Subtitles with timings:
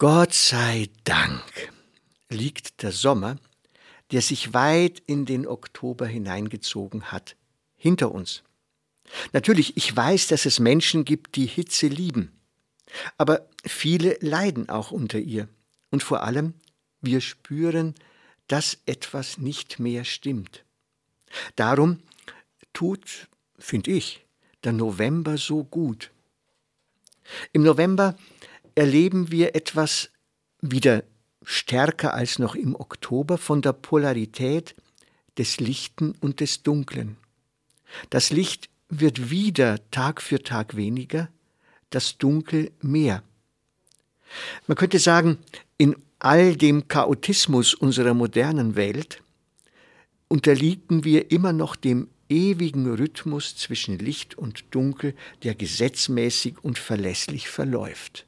[0.00, 1.44] Gott sei Dank
[2.30, 3.36] liegt der Sommer,
[4.12, 7.36] der sich weit in den Oktober hineingezogen hat,
[7.76, 8.42] hinter uns.
[9.34, 12.32] Natürlich, ich weiß, dass es Menschen gibt, die Hitze lieben,
[13.18, 15.50] aber viele leiden auch unter ihr.
[15.90, 16.54] Und vor allem,
[17.02, 17.94] wir spüren,
[18.48, 20.64] dass etwas nicht mehr stimmt.
[21.56, 21.98] Darum
[22.72, 24.24] tut, finde ich,
[24.64, 26.10] der November so gut.
[27.52, 28.16] Im November
[28.80, 30.08] erleben wir etwas
[30.62, 31.04] wieder
[31.44, 34.74] stärker als noch im Oktober von der Polarität
[35.36, 37.18] des Lichten und des Dunklen.
[38.08, 41.28] Das Licht wird wieder Tag für Tag weniger,
[41.90, 43.22] das Dunkel mehr.
[44.66, 45.36] Man könnte sagen,
[45.76, 49.22] in all dem Chaotismus unserer modernen Welt
[50.28, 57.50] unterliegen wir immer noch dem ewigen Rhythmus zwischen Licht und Dunkel, der gesetzmäßig und verlässlich
[57.50, 58.24] verläuft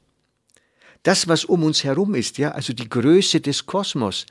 [1.03, 4.25] das, was um uns herum ist, ja, also die Größe des Kosmos,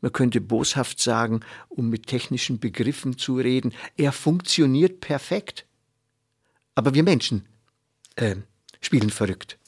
[0.00, 5.66] man könnte boshaft sagen, um mit technischen Begriffen zu reden, er funktioniert perfekt.
[6.74, 7.46] Aber wir Menschen
[8.16, 8.36] äh,
[8.80, 9.58] spielen verrückt.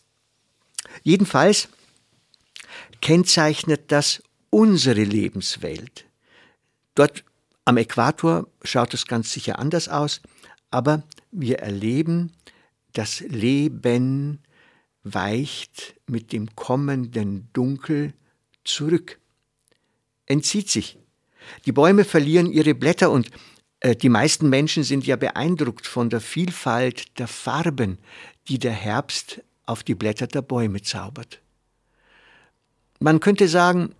[1.03, 1.69] Jedenfalls
[3.00, 6.06] kennzeichnet das unsere Lebenswelt.
[6.95, 7.25] Dort
[7.65, 10.20] am Äquator schaut es ganz sicher anders aus,
[10.70, 12.32] aber wir erleben
[12.93, 14.41] das Leben
[15.14, 18.14] weicht mit dem kommenden Dunkel
[18.64, 19.19] zurück,
[20.26, 20.98] entzieht sich.
[21.66, 23.30] Die Bäume verlieren ihre Blätter und
[23.80, 27.98] äh, die meisten Menschen sind ja beeindruckt von der Vielfalt der Farben,
[28.48, 31.40] die der Herbst auf die Blätter der Bäume zaubert.
[33.00, 33.94] Man könnte sagen,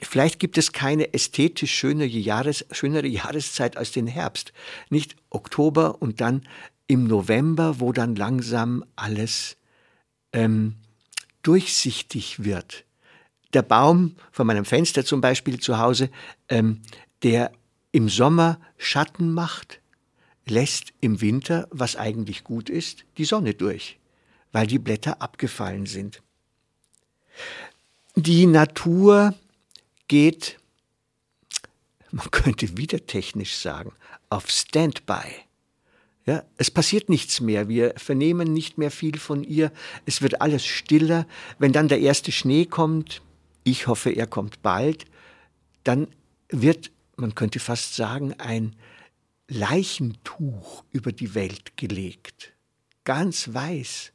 [0.00, 4.52] vielleicht gibt es keine ästhetisch schönere, Jahres, schönere Jahreszeit als den Herbst.
[4.88, 6.42] Nicht Oktober und dann
[6.86, 9.56] im November, wo dann langsam alles
[10.32, 10.76] ähm,
[11.42, 12.84] durchsichtig wird.
[13.52, 16.10] Der Baum vor meinem Fenster zum Beispiel zu Hause,
[16.48, 16.80] ähm,
[17.22, 17.52] der
[17.92, 19.80] im Sommer Schatten macht,
[20.46, 23.98] lässt im Winter, was eigentlich gut ist, die Sonne durch,
[24.50, 26.22] weil die Blätter abgefallen sind.
[28.16, 29.34] Die Natur
[30.08, 30.58] geht,
[32.10, 33.92] man könnte wieder technisch sagen,
[34.28, 35.44] auf Standby.
[36.24, 37.68] Ja, es passiert nichts mehr.
[37.68, 39.72] Wir vernehmen nicht mehr viel von ihr.
[40.06, 41.26] Es wird alles stiller.
[41.58, 43.22] Wenn dann der erste Schnee kommt,
[43.64, 45.06] ich hoffe, er kommt bald,
[45.82, 46.08] dann
[46.48, 48.76] wird, man könnte fast sagen, ein
[49.48, 52.52] Leichentuch über die Welt gelegt.
[53.04, 54.12] Ganz weiß.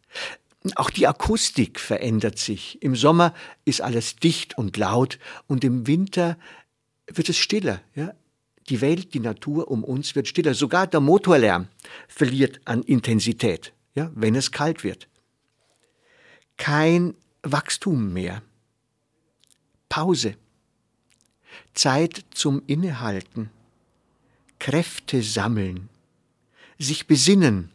[0.76, 2.82] Auch die Akustik verändert sich.
[2.82, 3.34] Im Sommer
[3.66, 6.38] ist alles dicht und laut und im Winter
[7.08, 7.82] wird es stiller.
[7.96, 8.14] Ja?
[8.70, 10.54] Die Welt, die Natur um uns wird stiller.
[10.54, 11.68] Sogar der Motorlärm
[12.08, 15.08] verliert an Intensität, ja, wenn es kalt wird.
[16.58, 17.14] Kein
[17.44, 18.42] Wachstum mehr.
[19.90, 20.36] Pause.
[21.74, 23.52] Zeit zum Innehalten.
[24.60, 25.90] Kräfte sammeln.
[26.78, 27.72] Sich besinnen.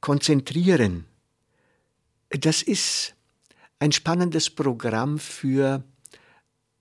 [0.00, 1.04] Konzentrieren.
[2.30, 3.14] Das ist
[3.78, 5.84] ein spannendes Programm für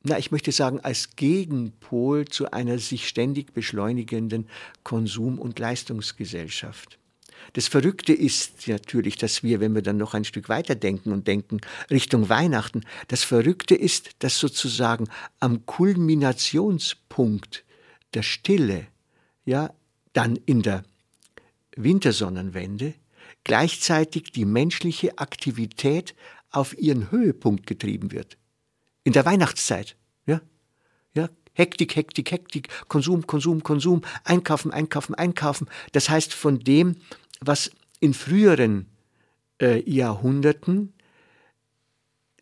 [0.04, 4.50] na, ich möchte sagen, als Gegenpol zu einer sich ständig beschleunigenden
[4.84, 7.00] Konsum- und Leistungsgesellschaft.
[7.54, 11.28] Das Verrückte ist natürlich, dass wir, wenn wir dann noch ein Stück weiter denken und
[11.28, 15.08] denken Richtung Weihnachten, das Verrückte ist, dass sozusagen
[15.40, 17.64] am Kulminationspunkt
[18.14, 18.88] der Stille,
[19.46, 19.74] ja,
[20.12, 20.84] dann in der
[21.76, 22.94] Wintersonnenwende,
[23.46, 26.14] gleichzeitig die menschliche Aktivität
[26.52, 28.38] auf ihren Höhepunkt getrieben wird
[29.04, 29.96] in der Weihnachtszeit.
[30.26, 30.42] Ja?
[31.14, 31.30] Ja?
[31.54, 35.68] Hektik, Hektik, Hektik, Konsum, Konsum, Konsum, einkaufen, einkaufen, einkaufen.
[35.92, 36.96] Das heißt, von dem,
[37.40, 38.88] was in früheren
[39.62, 40.94] äh, Jahrhunderten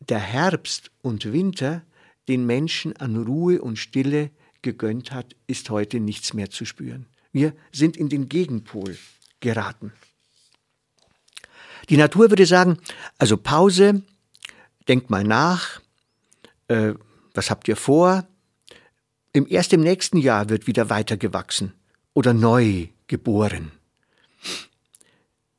[0.09, 1.83] der Herbst und Winter
[2.27, 4.31] den Menschen an Ruhe und Stille
[4.61, 7.07] gegönnt hat, ist heute nichts mehr zu spüren.
[7.31, 8.97] Wir sind in den Gegenpol
[9.39, 9.93] geraten.
[11.89, 12.77] Die Natur würde sagen,
[13.17, 14.03] also Pause,
[14.87, 15.81] denkt mal nach,
[16.71, 16.95] äh,
[17.33, 18.27] was habt ihr vor?
[19.33, 21.73] Im erst im nächsten Jahr wird wieder weitergewachsen
[22.13, 23.71] oder neu geboren.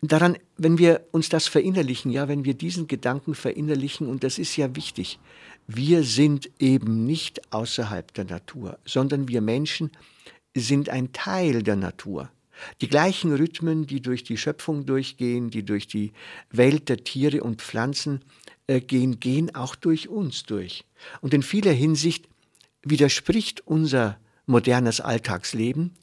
[0.00, 4.56] daran, wenn wir uns das verinnerlichen, ja, wenn wir diesen Gedanken verinnerlichen, und das ist
[4.56, 5.18] ja wichtig,
[5.66, 9.90] wir sind eben nicht außerhalb der Natur, sondern wir Menschen
[10.54, 12.30] sind ein Teil der Natur.
[12.80, 16.12] Die gleichen Rhythmen, die durch die Schöpfung durchgehen, die durch die
[16.50, 18.20] Welt der Tiere und Pflanzen
[18.80, 20.84] gehen, gehen auch durch uns durch.
[21.20, 22.28] Und in vieler Hinsicht
[22.82, 25.94] widerspricht unser modernes Alltagsleben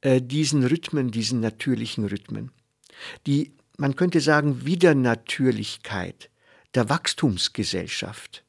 [0.00, 2.50] äh, diesen Rhythmen, diesen natürlichen Rhythmen.
[3.26, 6.30] Die, man könnte sagen, Widernatürlichkeit
[6.74, 8.44] der Wachstumsgesellschaft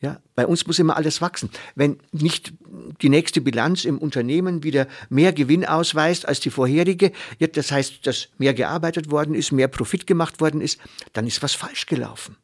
[0.00, 1.50] ja, bei uns muss immer alles wachsen.
[1.74, 2.52] Wenn nicht
[3.00, 8.06] die nächste Bilanz im Unternehmen wieder mehr Gewinn ausweist als die vorherige, ja, das heißt,
[8.06, 10.78] dass mehr gearbeitet worden ist, mehr Profit gemacht worden ist,
[11.14, 12.36] dann ist was falsch gelaufen.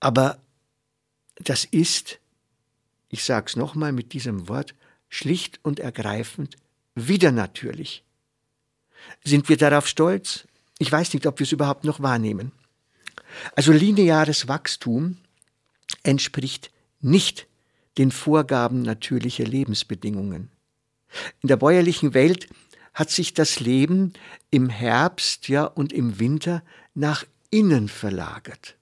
[0.00, 0.38] Aber
[1.36, 2.18] das ist,
[3.08, 4.74] ich sage es nochmal mit diesem Wort,
[5.08, 6.56] schlicht und ergreifend
[6.94, 8.02] wieder natürlich.
[9.24, 10.46] Sind wir darauf stolz?
[10.78, 12.52] Ich weiß nicht, ob wir es überhaupt noch wahrnehmen.
[13.54, 15.18] Also lineares Wachstum
[16.02, 16.70] entspricht
[17.00, 17.46] nicht
[17.98, 20.50] den Vorgaben natürlicher Lebensbedingungen.
[21.42, 22.48] In der bäuerlichen Welt
[22.94, 24.12] hat sich das Leben
[24.50, 26.62] im Herbst ja und im Winter
[26.94, 28.76] nach innen verlagert.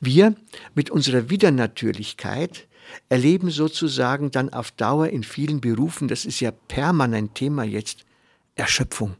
[0.00, 0.34] Wir
[0.74, 2.68] mit unserer Widernatürlichkeit
[3.08, 8.04] erleben sozusagen dann auf Dauer in vielen Berufen, das ist ja permanent Thema jetzt,
[8.54, 9.16] Erschöpfung.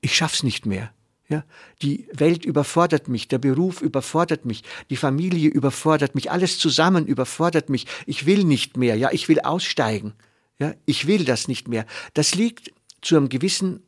[0.00, 0.92] Ich schaff's nicht mehr.
[1.28, 1.42] Ja,
[1.80, 7.70] die Welt überfordert mich, der Beruf überfordert mich, die Familie überfordert mich, alles zusammen überfordert
[7.70, 7.86] mich.
[8.04, 10.12] Ich will nicht mehr, ja, ich will aussteigen.
[10.58, 11.86] Ja, ich will das nicht mehr.
[12.12, 13.82] Das liegt zu einem gewissen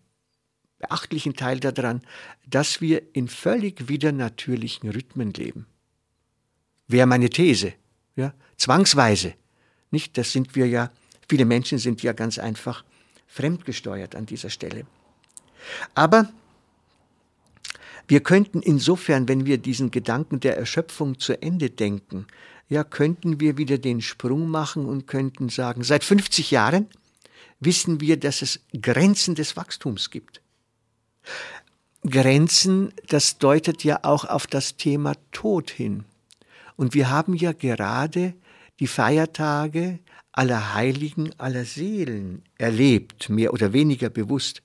[0.78, 2.02] beachtlichen Teil daran,
[2.46, 5.66] dass wir in völlig widernatürlichen Rhythmen leben.
[6.88, 7.74] Wäre meine These,
[8.14, 9.34] ja, zwangsweise.
[9.90, 10.90] Nicht, das sind wir ja,
[11.28, 12.84] viele Menschen sind ja ganz einfach
[13.26, 14.86] fremdgesteuert an dieser Stelle.
[15.94, 16.28] Aber
[18.08, 22.26] wir könnten insofern, wenn wir diesen Gedanken der Erschöpfung zu Ende denken,
[22.68, 26.88] ja, könnten wir wieder den Sprung machen und könnten sagen, seit 50 Jahren
[27.60, 30.40] wissen wir, dass es Grenzen des Wachstums gibt.
[32.08, 36.04] Grenzen, das deutet ja auch auf das Thema Tod hin.
[36.76, 38.34] Und wir haben ja gerade
[38.78, 39.98] die Feiertage
[40.32, 44.62] aller Heiligen, aller Seelen erlebt, mehr oder weniger bewusst.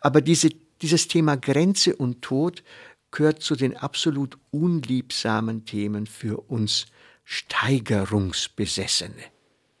[0.00, 0.50] Aber diese
[0.82, 2.62] dieses Thema Grenze und Tod
[3.10, 6.86] gehört zu den absolut unliebsamen Themen für uns
[7.24, 9.24] Steigerungsbesessene.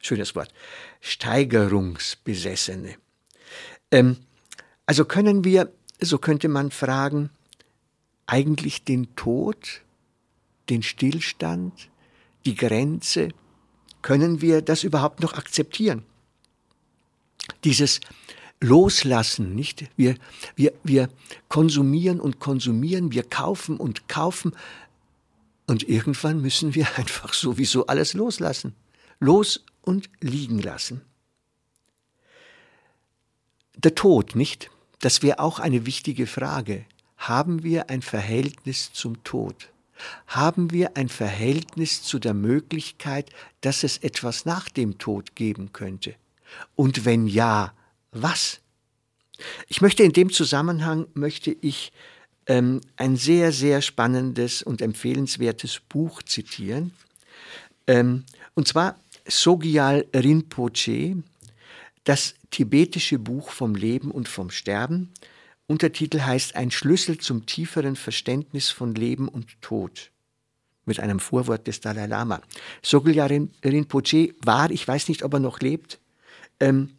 [0.00, 0.52] Schönes Wort.
[1.00, 2.96] Steigerungsbesessene.
[3.90, 4.16] Ähm,
[4.86, 7.28] also können wir, so könnte man fragen,
[8.26, 9.82] eigentlich den Tod,
[10.70, 11.90] den Stillstand,
[12.44, 13.28] die Grenze,
[14.02, 16.04] können wir das überhaupt noch akzeptieren?
[17.64, 18.00] Dieses
[18.60, 19.84] loslassen, nicht?
[19.96, 20.16] Wir,
[20.56, 21.08] wir, wir
[21.48, 24.52] konsumieren und konsumieren, wir kaufen und kaufen
[25.66, 28.74] und irgendwann müssen wir einfach sowieso alles loslassen.
[29.20, 31.02] Los und liegen lassen.
[33.76, 34.70] Der Tod, nicht?
[35.00, 36.84] Das wäre auch eine wichtige Frage.
[37.16, 39.70] Haben wir ein Verhältnis zum Tod?
[40.26, 43.30] Haben wir ein Verhältnis zu der Möglichkeit,
[43.60, 46.14] dass es etwas nach dem Tod geben könnte?
[46.74, 47.72] Und wenn ja,
[48.12, 48.60] was?
[49.68, 51.92] Ich möchte in dem Zusammenhang möchte ich
[52.46, 56.92] ähm, ein sehr, sehr spannendes und empfehlenswertes Buch zitieren.
[57.86, 58.24] Ähm,
[58.54, 61.22] und zwar Sogyal Rinpoche,
[62.04, 65.12] das tibetische Buch vom Leben und vom Sterben.
[65.70, 70.10] Untertitel heißt Ein Schlüssel zum tieferen Verständnis von Leben und Tod.
[70.86, 72.40] Mit einem Vorwort des Dalai Lama.
[72.80, 76.00] Sogyal Rinpoche war, ich weiß nicht, ob er noch lebt,
[76.58, 76.94] ähm,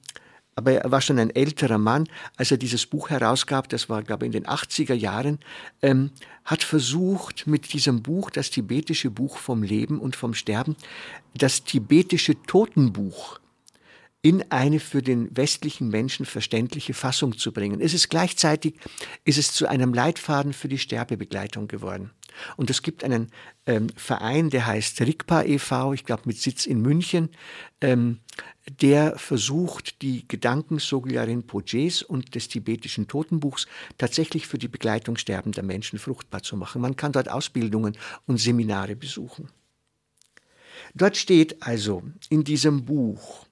[0.54, 2.08] aber er war schon ein älterer Mann,
[2.38, 5.40] als er dieses Buch herausgab, das war, glaube ich, in den 80er Jahren,
[5.82, 6.12] ähm,
[6.46, 10.76] hat versucht, mit diesem Buch, das tibetische Buch vom Leben und vom Sterben,
[11.34, 13.40] das tibetische Totenbuch
[14.22, 17.80] in eine für den westlichen Menschen verständliche Fassung zu bringen.
[17.80, 18.76] Es ist gleichzeitig,
[19.24, 22.12] ist es zu einem Leitfaden für die Sterbebegleitung geworden.
[22.58, 23.32] Und es gibt einen
[23.66, 27.30] ähm, Verein, der heißt RIKPA e.V., ich glaube mit Sitz in München,
[27.82, 28.20] ähm,
[28.82, 35.64] der versucht, die Gedanken Sogyal Pojes und des tibetischen Totenbuchs tatsächlich für die Begleitung sterbender
[35.64, 36.82] Menschen fruchtbar zu machen.
[36.82, 39.50] Man kann dort Ausbildungen und Seminare besuchen.
[40.94, 43.46] Dort steht also in diesem Buch,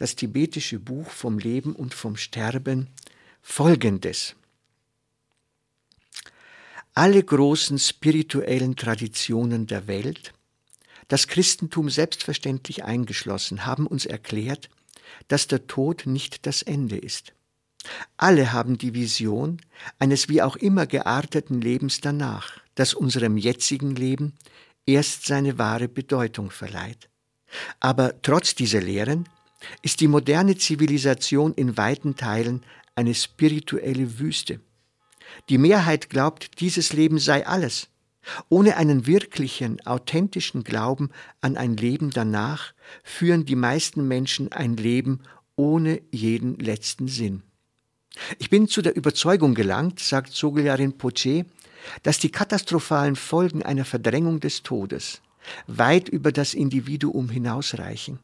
[0.00, 2.88] das tibetische Buch vom Leben und vom Sterben,
[3.42, 4.34] Folgendes.
[6.94, 10.32] Alle großen spirituellen Traditionen der Welt,
[11.08, 14.70] das Christentum selbstverständlich eingeschlossen, haben uns erklärt,
[15.28, 17.34] dass der Tod nicht das Ende ist.
[18.16, 19.60] Alle haben die Vision
[19.98, 24.32] eines wie auch immer gearteten Lebens danach, das unserem jetzigen Leben
[24.86, 27.10] erst seine wahre Bedeutung verleiht.
[27.80, 29.28] Aber trotz dieser Lehren
[29.82, 32.62] ist die moderne Zivilisation in weiten Teilen
[32.94, 34.60] eine spirituelle Wüste.
[35.48, 37.88] Die Mehrheit glaubt, dieses Leben sei alles.
[38.48, 45.20] Ohne einen wirklichen, authentischen Glauben an ein Leben danach führen die meisten Menschen ein Leben
[45.56, 47.42] ohne jeden letzten Sinn.
[48.38, 51.46] Ich bin zu der Überzeugung gelangt, sagt Sogeljarin Poche,
[52.02, 55.22] dass die katastrophalen Folgen einer Verdrängung des Todes
[55.66, 58.18] weit über das Individuum hinausreichen.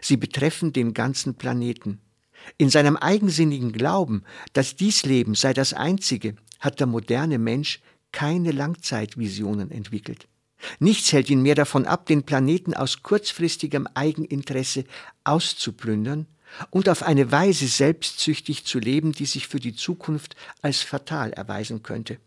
[0.00, 2.00] Sie betreffen den ganzen Planeten.
[2.58, 7.80] In seinem eigensinnigen Glauben, dass dies Leben sei das einzige, hat der moderne Mensch
[8.12, 10.28] keine Langzeitvisionen entwickelt.
[10.78, 14.84] Nichts hält ihn mehr davon ab, den Planeten aus kurzfristigem Eigeninteresse
[15.24, 16.26] auszuplündern
[16.70, 21.82] und auf eine Weise selbstsüchtig zu leben, die sich für die Zukunft als fatal erweisen
[21.82, 22.18] könnte.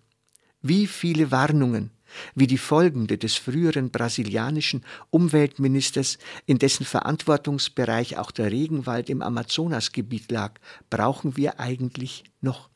[0.62, 1.92] Wie viele Warnungen,
[2.36, 10.32] wie die folgende des früheren brasilianischen Umweltministers, in dessen Verantwortungsbereich auch der Regenwald im Amazonasgebiet
[10.32, 10.54] lag,
[10.90, 12.70] brauchen wir eigentlich noch.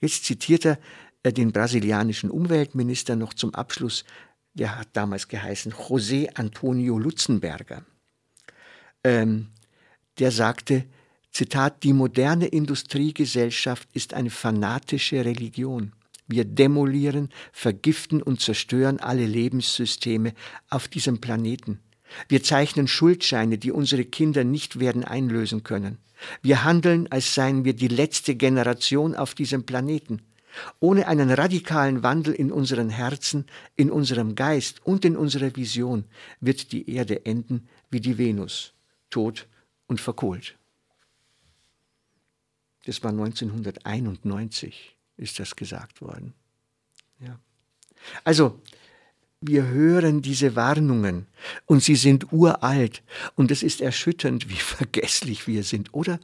[0.00, 0.78] Jetzt zitiert er
[1.22, 4.04] äh, den brasilianischen Umweltminister noch zum Abschluss,
[4.54, 7.84] der hat damals geheißen José Antonio Lutzenberger.
[9.04, 9.48] Ähm,
[10.18, 10.86] der sagte,
[11.30, 15.92] Zitat, die moderne Industriegesellschaft ist eine fanatische Religion.
[16.26, 20.34] Wir demolieren, vergiften und zerstören alle Lebenssysteme
[20.68, 21.80] auf diesem Planeten.
[22.28, 25.98] Wir zeichnen Schuldscheine, die unsere Kinder nicht werden einlösen können.
[26.42, 30.22] Wir handeln, als seien wir die letzte Generation auf diesem Planeten.
[30.80, 33.44] Ohne einen radikalen Wandel in unseren Herzen,
[33.76, 36.04] in unserem Geist und in unserer Vision
[36.40, 38.72] wird die Erde enden wie die Venus,
[39.10, 39.46] tot
[39.86, 40.56] und verkohlt.
[42.86, 46.34] Das war 1991, ist das gesagt worden.
[47.20, 47.38] Ja.
[48.24, 48.60] Also,
[49.40, 51.26] wir hören diese Warnungen
[51.66, 53.02] und sie sind uralt
[53.34, 56.18] und es ist erschütternd, wie vergesslich wir sind oder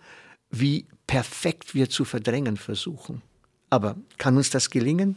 [0.50, 3.22] wie perfekt wir zu verdrängen versuchen.
[3.70, 5.16] Aber kann uns das gelingen?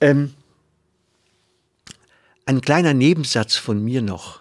[0.00, 0.34] Ähm,
[2.46, 4.40] ein kleiner Nebensatz von mir noch.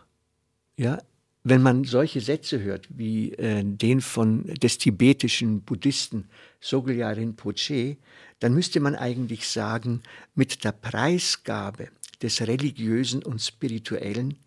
[0.78, 1.02] Ja,
[1.48, 6.28] wenn man solche Sätze hört, wie äh, den von des tibetischen Buddhisten
[6.60, 7.98] Sogyal Rinpoche,
[8.40, 10.02] dann müsste man eigentlich sagen,
[10.34, 14.40] mit der Preisgabe des Religiösen und Spirituellen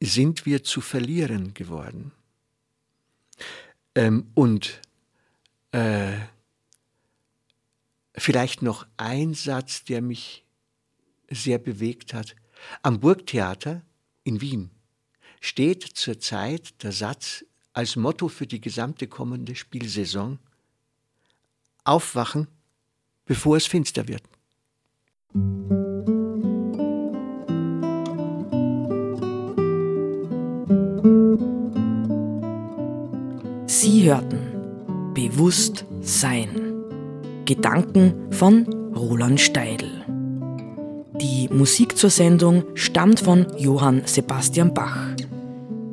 [0.00, 2.12] sind wir zu verlieren geworden.
[3.96, 4.80] Ähm, und
[5.72, 6.12] äh,
[8.14, 10.44] vielleicht noch ein Satz, der mich
[11.28, 12.36] sehr bewegt hat.
[12.82, 13.82] Am Burgtheater
[14.22, 14.70] in Wien
[15.46, 20.40] steht zurzeit der Satz als Motto für die gesamte kommende Spielsaison
[21.84, 22.48] Aufwachen,
[23.26, 24.24] bevor es finster wird.
[33.68, 36.72] Sie hörten Bewusst Sein.
[37.44, 40.04] Gedanken von Roland Steidl.
[41.20, 45.15] Die Musik zur Sendung stammt von Johann Sebastian Bach,